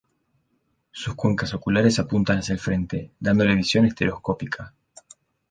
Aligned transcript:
Sus 0.89 1.13
cuencas 1.13 1.53
oculares 1.53 1.99
apuntan 1.99 2.39
hacia 2.39 2.53
el 2.53 2.59
frente, 2.59 3.11
dándole 3.19 3.53
visión 3.53 3.85
estereoscópica. 3.85 4.73